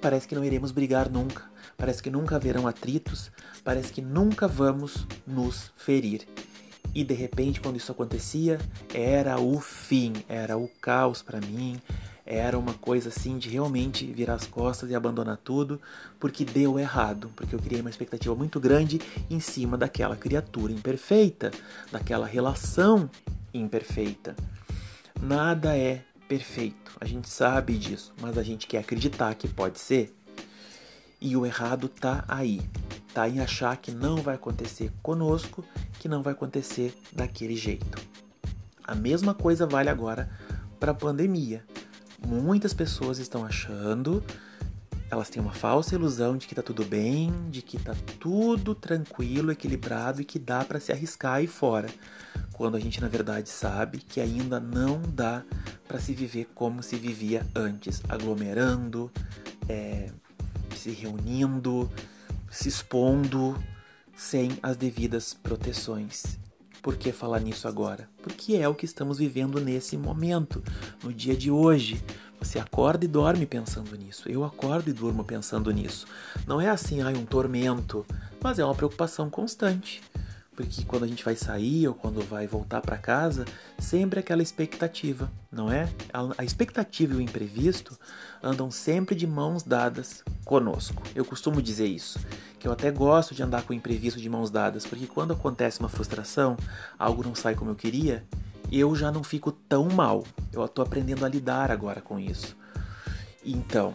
parece 0.00 0.26
que 0.26 0.34
não 0.34 0.42
iremos 0.42 0.70
brigar 0.70 1.10
nunca, 1.10 1.42
parece 1.76 2.02
que 2.02 2.08
nunca 2.08 2.36
haverão 2.36 2.66
atritos, 2.66 3.30
parece 3.62 3.92
que 3.92 4.00
nunca 4.00 4.48
vamos 4.48 5.06
nos 5.26 5.70
ferir. 5.76 6.26
E 6.94 7.04
de 7.04 7.12
repente, 7.12 7.60
quando 7.60 7.76
isso 7.76 7.92
acontecia, 7.92 8.58
era 8.94 9.38
o 9.38 9.60
fim, 9.60 10.14
era 10.26 10.56
o 10.56 10.66
caos 10.80 11.20
para 11.20 11.42
mim, 11.42 11.78
era 12.30 12.56
uma 12.56 12.74
coisa 12.74 13.08
assim 13.08 13.38
de 13.38 13.48
realmente 13.48 14.06
virar 14.06 14.34
as 14.34 14.46
costas 14.46 14.88
e 14.88 14.94
abandonar 14.94 15.36
tudo, 15.36 15.80
porque 16.20 16.44
deu 16.44 16.78
errado, 16.78 17.28
porque 17.34 17.56
eu 17.56 17.58
criei 17.58 17.80
uma 17.80 17.90
expectativa 17.90 18.32
muito 18.36 18.60
grande 18.60 19.00
em 19.28 19.40
cima 19.40 19.76
daquela 19.76 20.14
criatura 20.14 20.72
imperfeita, 20.72 21.50
daquela 21.90 22.26
relação 22.26 23.10
imperfeita. 23.52 24.36
Nada 25.20 25.76
é 25.76 26.04
perfeito, 26.28 26.92
a 27.00 27.04
gente 27.04 27.28
sabe 27.28 27.76
disso, 27.76 28.12
mas 28.20 28.38
a 28.38 28.44
gente 28.44 28.68
quer 28.68 28.78
acreditar 28.78 29.34
que 29.34 29.48
pode 29.48 29.80
ser. 29.80 30.16
E 31.20 31.36
o 31.36 31.44
errado 31.44 31.88
tá 31.88 32.24
aí, 32.28 32.62
tá 33.12 33.28
em 33.28 33.40
achar 33.40 33.76
que 33.76 33.90
não 33.90 34.18
vai 34.18 34.36
acontecer 34.36 34.92
conosco, 35.02 35.64
que 35.98 36.08
não 36.08 36.22
vai 36.22 36.32
acontecer 36.32 36.96
daquele 37.12 37.56
jeito. 37.56 38.00
A 38.84 38.94
mesma 38.94 39.34
coisa 39.34 39.66
vale 39.66 39.88
agora 39.90 40.30
para 40.78 40.92
a 40.92 40.94
pandemia. 40.94 41.64
Muitas 42.26 42.72
pessoas 42.72 43.18
estão 43.18 43.44
achando, 43.44 44.22
elas 45.10 45.28
têm 45.28 45.42
uma 45.42 45.52
falsa 45.52 45.94
ilusão 45.94 46.36
de 46.36 46.46
que 46.46 46.54
tá 46.54 46.62
tudo 46.62 46.84
bem, 46.84 47.32
de 47.50 47.62
que 47.62 47.78
tá 47.78 47.94
tudo 48.20 48.74
tranquilo, 48.74 49.50
equilibrado 49.50 50.22
e 50.22 50.24
que 50.24 50.38
dá 50.38 50.64
para 50.64 50.78
se 50.78 50.92
arriscar 50.92 51.34
aí 51.34 51.46
fora. 51.46 51.88
Quando 52.52 52.76
a 52.76 52.80
gente 52.80 53.00
na 53.00 53.08
verdade 53.08 53.48
sabe 53.48 53.98
que 53.98 54.20
ainda 54.20 54.60
não 54.60 55.02
dá 55.02 55.42
para 55.88 55.98
se 55.98 56.14
viver 56.14 56.48
como 56.54 56.82
se 56.82 56.96
vivia 56.96 57.44
antes, 57.54 58.00
aglomerando, 58.08 59.10
é, 59.68 60.10
se 60.76 60.90
reunindo, 60.90 61.90
se 62.48 62.68
expondo 62.68 63.56
sem 64.14 64.58
as 64.62 64.76
devidas 64.76 65.34
proteções. 65.34 66.38
Por 66.82 66.96
que 66.96 67.12
falar 67.12 67.40
nisso 67.40 67.68
agora? 67.68 68.08
Porque 68.22 68.56
é 68.56 68.68
o 68.68 68.74
que 68.74 68.84
estamos 68.84 69.18
vivendo 69.18 69.60
nesse 69.60 69.96
momento, 69.96 70.62
no 71.02 71.12
dia 71.12 71.36
de 71.36 71.50
hoje. 71.50 72.02
Você 72.38 72.58
acorda 72.58 73.04
e 73.04 73.08
dorme 73.08 73.44
pensando 73.44 73.94
nisso. 73.96 74.28
Eu 74.28 74.44
acordo 74.44 74.88
e 74.88 74.92
durmo 74.92 75.22
pensando 75.22 75.70
nisso. 75.70 76.06
Não 76.46 76.58
é 76.58 76.70
assim, 76.70 77.02
ai, 77.02 77.14
um 77.14 77.26
tormento, 77.26 78.06
mas 78.42 78.58
é 78.58 78.64
uma 78.64 78.74
preocupação 78.74 79.28
constante. 79.28 80.00
Porque 80.60 80.84
quando 80.84 81.04
a 81.04 81.06
gente 81.06 81.24
vai 81.24 81.34
sair 81.34 81.88
ou 81.88 81.94
quando 81.94 82.20
vai 82.20 82.46
voltar 82.46 82.82
para 82.82 82.98
casa, 82.98 83.46
sempre 83.78 84.20
aquela 84.20 84.42
expectativa, 84.42 85.30
não 85.50 85.72
é? 85.72 85.88
A 86.36 86.44
expectativa 86.44 87.14
e 87.14 87.16
o 87.16 87.20
imprevisto 87.20 87.98
andam 88.42 88.70
sempre 88.70 89.14
de 89.14 89.26
mãos 89.26 89.62
dadas 89.62 90.22
conosco. 90.44 91.02
Eu 91.14 91.24
costumo 91.24 91.62
dizer 91.62 91.86
isso, 91.86 92.18
que 92.58 92.68
eu 92.68 92.72
até 92.72 92.90
gosto 92.90 93.34
de 93.34 93.42
andar 93.42 93.62
com 93.62 93.72
o 93.72 93.76
imprevisto 93.76 94.20
de 94.20 94.28
mãos 94.28 94.50
dadas, 94.50 94.84
porque 94.84 95.06
quando 95.06 95.32
acontece 95.32 95.80
uma 95.80 95.88
frustração, 95.88 96.58
algo 96.98 97.22
não 97.22 97.34
sai 97.34 97.54
como 97.54 97.70
eu 97.70 97.76
queria, 97.76 98.22
eu 98.70 98.94
já 98.94 99.10
não 99.10 99.24
fico 99.24 99.50
tão 99.50 99.88
mal. 99.88 100.24
Eu 100.52 100.62
estou 100.64 100.84
aprendendo 100.84 101.24
a 101.24 101.28
lidar 101.28 101.70
agora 101.70 102.02
com 102.02 102.20
isso. 102.20 102.54
Então, 103.42 103.94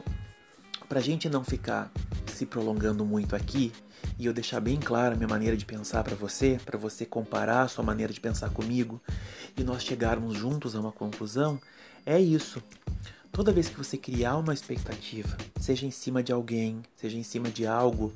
para 0.89 0.98
a 1.00 1.03
gente 1.03 1.29
não 1.29 1.43
ficar 1.43 1.91
se 2.36 2.46
prolongando 2.46 3.06
muito 3.06 3.36
aqui 3.36 3.72
e 4.20 4.25
eu 4.25 4.34
deixar 4.34 4.60
bem 4.60 4.77
clara 4.77 5.15
a 5.15 5.18
minha 5.18 5.27
maneira 5.27 5.56
de 5.56 5.65
pensar 5.65 6.04
para 6.04 6.15
você, 6.15 6.60
para 6.63 6.77
você 6.77 7.06
comparar 7.06 7.62
a 7.62 7.68
sua 7.68 7.84
maneira 7.84 8.12
de 8.12 8.20
pensar 8.20 8.50
comigo 8.50 9.01
e 9.58 9.63
nós 9.63 9.84
chegarmos 9.84 10.38
juntos 10.38 10.75
a 10.75 10.80
uma 10.80 10.92
conclusão, 10.92 11.60
é 12.06 12.20
isso. 12.20 12.62
Toda 13.32 13.51
vez 13.51 13.68
que 13.68 13.77
você 13.77 13.98
criar 13.98 14.38
uma 14.38 14.54
expectativa, 14.54 15.36
seja 15.60 15.86
em 15.86 15.92
cima 15.92 16.22
de 16.22 16.32
alguém, 16.32 16.82
seja 16.96 17.18
em 17.18 17.24
cima 17.24 17.50
de 17.50 17.65
algo, 17.65 18.13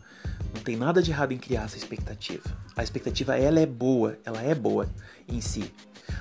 não 0.54 0.62
tem 0.62 0.78
nada 0.78 1.02
de 1.02 1.12
errado 1.12 1.32
em 1.34 1.38
criar 1.38 1.64
essa 1.64 1.78
expectativa. 1.78 2.58
A 2.76 2.84
expectativa 2.84 3.38
ela 3.38 3.60
é 3.60 3.66
boa, 3.66 4.18
ela 4.24 4.42
é 4.42 4.56
boa 4.56 4.90
em 5.28 5.42
si. 5.42 5.74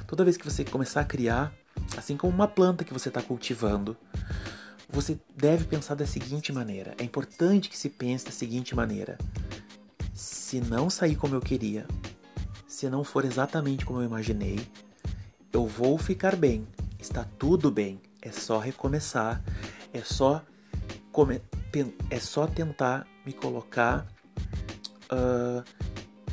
Toda 0.06 0.24
vez 0.24 0.36
que 0.36 0.44
você 0.44 0.64
começar 0.64 1.02
a 1.02 1.04
criar, 1.04 1.52
assim 1.96 2.16
como 2.16 2.32
uma 2.32 2.48
planta 2.48 2.84
que 2.84 2.92
você 2.92 3.08
está 3.08 3.22
cultivando, 3.22 3.96
você 4.88 5.18
deve 5.36 5.64
pensar 5.64 5.94
da 5.94 6.06
seguinte 6.06 6.52
maneira. 6.52 6.94
É 6.98 7.04
importante 7.04 7.68
que 7.68 7.76
se 7.76 7.88
pense 7.88 8.24
da 8.24 8.32
seguinte 8.32 8.74
maneira: 8.74 9.18
se 10.14 10.60
não 10.60 10.88
sair 10.88 11.16
como 11.16 11.34
eu 11.34 11.40
queria, 11.40 11.86
se 12.66 12.88
não 12.88 13.04
for 13.04 13.24
exatamente 13.24 13.84
como 13.84 14.00
eu 14.00 14.06
imaginei, 14.06 14.58
eu 15.52 15.66
vou 15.66 15.98
ficar 15.98 16.36
bem. 16.36 16.66
Está 16.98 17.24
tudo 17.38 17.70
bem 17.70 18.00
é 18.22 18.32
só 18.32 18.58
recomeçar, 18.58 19.42
é 19.92 20.00
só, 20.00 20.44
come, 21.12 21.40
é 22.10 22.18
só 22.18 22.46
tentar 22.46 23.06
me 23.24 23.32
colocar 23.32 24.06
uh, 25.12 25.64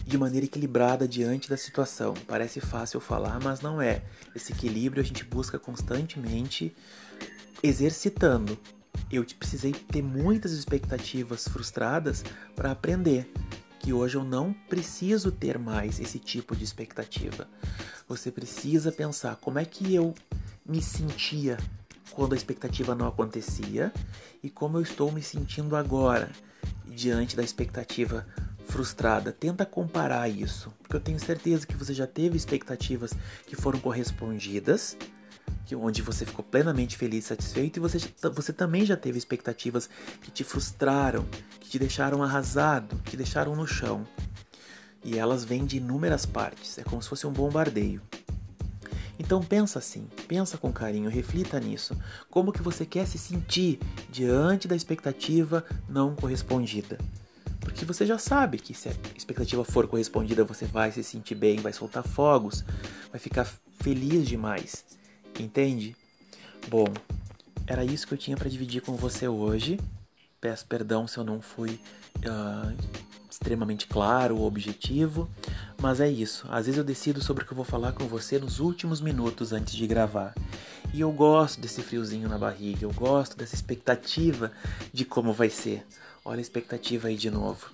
de 0.06 0.18
maneira 0.18 0.46
equilibrada 0.46 1.08
diante 1.08 1.50
da 1.50 1.58
situação. 1.58 2.14
Parece 2.28 2.60
fácil 2.60 3.00
falar, 3.00 3.40
mas 3.42 3.62
não 3.62 3.82
é. 3.82 4.04
Esse 4.36 4.52
equilíbrio 4.52 5.02
a 5.02 5.06
gente 5.06 5.24
busca 5.24 5.58
constantemente 5.60 6.76
exercitando. 7.62 8.58
Eu 9.12 9.26
precisei 9.38 9.72
ter 9.72 10.02
muitas 10.02 10.52
expectativas 10.52 11.48
frustradas 11.48 12.24
para 12.56 12.72
aprender 12.72 13.32
que 13.80 13.94
hoje 13.94 14.18
eu 14.18 14.24
não 14.24 14.52
preciso 14.68 15.32
ter 15.32 15.60
mais 15.60 16.00
esse 16.00 16.18
tipo 16.18 16.56
de 16.56 16.64
expectativa. 16.64 17.48
Você 18.08 18.32
precisa 18.32 18.92
pensar 18.92 19.36
como 19.36 19.60
é 19.60 19.66
que 19.66 19.94
eu 19.94 20.14
me 20.66 20.82
sentia 20.82 21.58
quando 22.12 22.34
a 22.34 22.36
expectativa 22.36 22.96
não 22.96 23.08
acontecia 23.08 23.94
e 24.42 24.50
como 24.50 24.78
eu 24.78 24.82
estou 24.82 25.12
me 25.12 25.22
sentindo 25.22 25.76
agora 25.76 26.32
diante 26.88 27.36
da 27.36 27.44
expectativa 27.44 28.26
frustrada. 28.66 29.32
Tenta 29.32 29.66
comparar 29.66 30.28
isso, 30.30 30.74
porque 30.82 30.96
eu 30.96 31.00
tenho 31.00 31.20
certeza 31.20 31.68
que 31.68 31.76
você 31.76 31.94
já 31.94 32.08
teve 32.08 32.36
expectativas 32.36 33.14
que 33.46 33.56
foram 33.56 33.80
correspondidas, 33.80 34.98
que 35.66 35.76
onde 35.76 36.02
você 36.02 36.26
ficou 36.26 36.46
plenamente 36.46 36.96
feliz 36.96 37.26
satisfeito, 37.26 37.78
e 37.78 37.80
você, 37.80 38.00
você 38.34 38.54
também 38.54 38.86
já 38.86 38.96
teve 38.96 39.18
expectativas 39.18 39.90
que 40.22 40.32
te 40.32 40.44
frustraram, 40.44 41.26
que 41.60 41.70
te 41.70 41.80
deixaram 41.80 42.22
arrasado, 42.22 42.96
que 43.04 43.12
te 43.12 43.18
deixaram 43.18 43.56
no 43.56 43.66
chão. 43.66 44.06
E 45.04 45.18
elas 45.18 45.44
vêm 45.44 45.66
de 45.66 45.78
inúmeras 45.78 46.26
partes, 46.26 46.78
é 46.78 46.84
como 46.84 47.02
se 47.02 47.10
fosse 47.10 47.26
um 47.28 47.32
bombardeio. 47.32 48.02
Então 49.18 49.42
pensa 49.42 49.80
assim, 49.80 50.08
pensa 50.28 50.58
com 50.58 50.72
carinho, 50.72 51.10
reflita 51.10 51.60
nisso. 51.60 51.98
Como 52.30 52.52
que 52.52 52.62
você 52.62 52.86
quer 52.86 53.08
se 53.08 53.18
sentir 53.18 53.80
diante 54.10 54.68
da 54.68 54.76
expectativa 54.76 55.64
não 55.88 56.16
correspondida? 56.16 56.98
Porque 57.60 57.86
você 57.86 58.06
já 58.06 58.18
sabe 58.18 58.60
que 58.60 58.74
se 58.74 58.90
a 58.90 58.94
expectativa 59.16 59.64
for 59.64 59.88
correspondida, 59.88 60.44
você 60.44 60.66
vai 60.66 60.92
se 60.92 61.04
sentir 61.04 61.36
bem, 61.36 61.60
vai 61.60 61.74
soltar 61.74 62.04
fogos, 62.04 62.64
vai 63.10 63.20
ficar 63.20 63.48
feliz 63.80 64.28
demais. 64.28 64.86
Entende? 65.40 65.96
Bom, 66.68 66.86
era 67.68 67.84
isso 67.84 68.08
que 68.08 68.14
eu 68.14 68.18
tinha 68.18 68.38
para 68.38 68.50
dividir 68.50 68.82
com 68.82 68.96
você 68.96 69.28
hoje. 69.28 69.80
Peço 70.40 70.66
perdão 70.66 71.08
se 71.08 71.18
eu 71.18 71.24
não 71.24 71.42
fui 71.42 71.80
uh, 72.18 72.76
extremamente 73.30 73.88
claro 73.88 74.38
ou 74.38 74.48
objetivo, 74.48 75.30
mas 75.82 76.00
é 76.00 76.10
isso. 76.10 76.48
Às 76.50 76.66
vezes 76.66 76.78
eu 76.78 76.84
decido 76.84 77.22
sobre 77.22 77.44
o 77.44 77.46
que 77.46 77.52
eu 77.52 77.56
vou 77.56 77.66
falar 77.66 77.92
com 77.92 78.08
você 78.08 78.40
nos 78.40 78.60
últimos 78.60 79.02
minutos 79.02 79.52
antes 79.52 79.76
de 79.76 79.86
gravar. 79.86 80.34
E 80.94 81.02
eu 81.02 81.12
gosto 81.12 81.60
desse 81.60 81.82
friozinho 81.82 82.30
na 82.30 82.38
barriga, 82.38 82.86
eu 82.86 82.94
gosto 82.94 83.36
dessa 83.36 83.56
expectativa 83.56 84.52
de 84.94 85.04
como 85.04 85.34
vai 85.34 85.50
ser. 85.50 85.86
Olha 86.24 86.40
a 86.40 86.42
expectativa 86.42 87.08
aí 87.10 87.18
de 87.18 87.30
novo. 87.30 87.70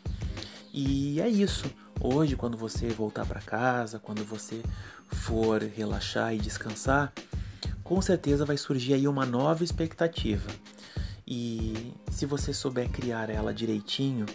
E 0.73 1.21
é 1.21 1.29
isso. 1.29 1.69
Hoje, 1.99 2.35
quando 2.35 2.57
você 2.57 2.87
voltar 2.89 3.25
para 3.25 3.41
casa, 3.41 3.99
quando 3.99 4.25
você 4.25 4.63
for 5.09 5.61
relaxar 5.61 6.33
e 6.33 6.39
descansar, 6.39 7.13
com 7.83 8.01
certeza 8.01 8.45
vai 8.45 8.57
surgir 8.57 8.93
aí 8.93 9.07
uma 9.07 9.25
nova 9.25 9.63
expectativa. 9.63 10.49
E 11.25 11.93
se 12.09 12.25
você 12.25 12.53
souber 12.53 12.89
criar 12.89 13.29
ela 13.29 13.53
direitinho, 13.53 14.25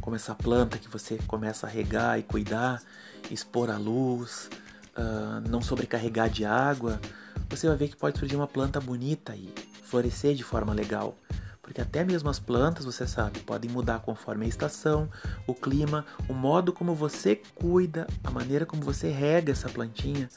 como 0.00 0.16
essa 0.16 0.34
planta 0.34 0.78
que 0.78 0.88
você 0.88 1.18
começa 1.26 1.66
a 1.66 1.70
regar 1.70 2.18
e 2.18 2.22
cuidar, 2.22 2.82
expor 3.30 3.70
a 3.70 3.76
luz, 3.76 4.48
uh, 4.96 5.48
não 5.48 5.60
sobrecarregar 5.60 6.30
de 6.30 6.44
água, 6.44 7.00
você 7.48 7.66
vai 7.68 7.76
ver 7.76 7.88
que 7.88 7.96
pode 7.96 8.18
surgir 8.18 8.36
uma 8.36 8.46
planta 8.46 8.80
bonita 8.80 9.34
e 9.34 9.52
florescer 9.82 10.34
de 10.34 10.42
forma 10.42 10.72
legal. 10.72 11.16
Porque 11.62 11.80
até 11.82 12.02
mesmo 12.02 12.30
as 12.30 12.38
plantas, 12.38 12.86
você 12.86 13.06
sabe, 13.06 13.40
podem 13.40 13.70
mudar 13.70 14.00
conforme 14.00 14.46
a 14.46 14.48
estação, 14.48 15.08
o 15.46 15.54
clima, 15.54 16.06
o 16.26 16.32
modo 16.32 16.72
como 16.72 16.94
você 16.94 17.36
cuida, 17.54 18.06
a 18.24 18.30
maneira 18.30 18.64
como 18.64 18.82
você 18.82 19.10
rega 19.10 19.52
essa 19.52 19.68
plantinha, 19.68 20.30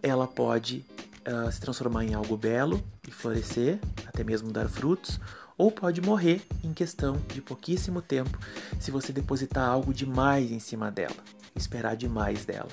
ela 0.00 0.28
pode 0.28 0.84
uh, 1.26 1.50
se 1.50 1.60
transformar 1.60 2.04
em 2.04 2.14
algo 2.14 2.36
belo 2.36 2.82
e 3.06 3.10
florescer, 3.10 3.78
até 4.06 4.22
mesmo 4.22 4.52
dar 4.52 4.68
frutos, 4.68 5.20
ou 5.58 5.70
pode 5.70 6.00
morrer 6.00 6.42
em 6.62 6.72
questão 6.72 7.16
de 7.32 7.40
pouquíssimo 7.40 8.02
tempo 8.02 8.38
se 8.78 8.90
você 8.90 9.12
depositar 9.12 9.68
algo 9.68 9.92
demais 9.92 10.50
em 10.50 10.58
cima 10.58 10.90
dela, 10.90 11.16
esperar 11.54 11.96
demais 11.96 12.44
dela. 12.44 12.70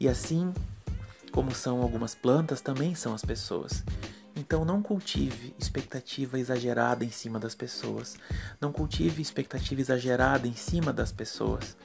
E 0.00 0.08
assim 0.08 0.52
como 1.30 1.54
são 1.54 1.82
algumas 1.82 2.14
plantas, 2.14 2.60
também 2.60 2.94
são 2.94 3.14
as 3.14 3.24
pessoas. 3.24 3.84
Então 4.34 4.64
não 4.64 4.82
cultive 4.82 5.54
expectativa 5.58 6.38
exagerada 6.38 7.04
em 7.04 7.10
cima 7.10 7.38
das 7.38 7.54
pessoas. 7.54 8.16
Não 8.60 8.72
cultive 8.72 9.20
expectativa 9.20 9.80
exagerada 9.80 10.46
em 10.46 10.54
cima 10.54 10.92
das 10.92 11.12
pessoas, 11.12 11.76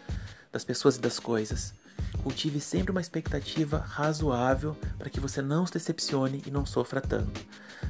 das 0.51 0.63
pessoas 0.63 0.97
e 0.97 1.01
das 1.01 1.19
coisas. 1.19 1.73
Cultive 2.21 2.59
sempre 2.59 2.91
uma 2.91 3.01
expectativa 3.01 3.77
razoável 3.77 4.77
para 4.97 5.09
que 5.09 5.19
você 5.19 5.41
não 5.41 5.65
se 5.65 5.73
decepcione 5.73 6.41
e 6.45 6.51
não 6.51 6.65
sofra 6.65 7.01
tanto. 7.01 7.41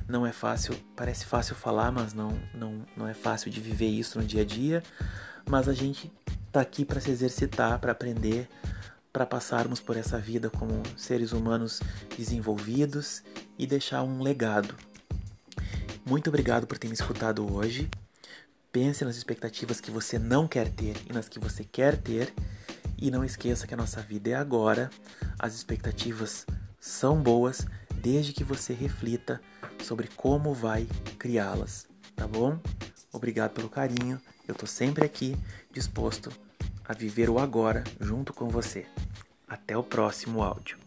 Não 0.08 0.25
é 0.25 0.32
fácil, 0.32 0.75
parece 0.96 1.25
fácil 1.25 1.56
falar, 1.56 1.92
mas 1.92 2.13
não, 2.13 2.39
não, 2.53 2.86
não 2.96 3.08
é 3.08 3.13
fácil 3.13 3.51
de 3.51 3.60
viver 3.60 3.88
isso 3.88 4.20
no 4.20 4.25
dia 4.25 4.42
a 4.42 4.46
dia. 4.46 4.82
Mas 5.48 5.68
a 5.68 5.74
gente 5.74 6.12
está 6.48 6.62
aqui 6.62 6.86
para 6.86 7.00
se 7.00 7.12
exercitar, 7.12 7.80
para 7.80 7.92
aprender, 7.92 8.48
para 9.12 9.25
passarmos 9.25 9.80
por 9.80 9.96
essa 9.96 10.18
vida 10.18 10.50
como 10.50 10.82
seres 10.98 11.32
humanos 11.32 11.80
desenvolvidos 12.18 13.22
e 13.60 13.68
deixar 13.68 14.03
um 14.03 14.22
legado. 14.22 14.75
Muito 16.06 16.30
obrigado 16.30 16.65
por 16.65 16.77
ter 16.77 16.88
me 16.88 16.94
escutado 16.94 17.53
hoje. 17.53 17.89
Pense 18.72 19.06
nas 19.06 19.15
expectativas 19.15 19.80
que 19.80 19.92
você 19.92 20.18
não 20.18 20.48
quer 20.48 20.68
ter 20.68 20.96
e 21.08 21.13
nas 21.13 21.30
que 21.30 21.39
você 21.39 21.63
quer 21.63 21.96
ter. 21.96 22.34
E 23.03 23.12
não 23.12 23.25
esqueça 23.25 23.67
que 23.67 23.74
a 23.74 23.77
nossa 23.77 24.01
vida 24.01 24.29
é 24.29 24.33
agora. 24.33 24.89
As 25.38 25.53
expectativas 25.53 26.45
são 26.79 27.22
boas 27.22 27.67
desde 27.95 28.31
que 28.31 28.45
você 28.45 28.72
reflita 28.72 29.41
sobre 29.83 30.07
como 30.15 30.53
vai 30.53 30.88
criá-las, 31.19 31.86
tá 32.15 32.25
bom? 32.25 32.57
Obrigado 33.12 33.51
pelo 33.51 33.67
carinho. 33.67 34.22
Eu 34.48 34.55
tô 34.55 34.65
sempre 34.65 35.03
aqui 35.03 35.36
disposto 35.69 36.31
a 36.86 36.93
viver 36.93 37.29
o 37.29 37.39
agora 37.39 37.83
junto 38.00 38.31
com 38.31 38.48
você. 38.48 38.86
Até 39.50 39.75
o 39.77 39.83
próximo 39.83 40.41
áudio. 40.41 40.83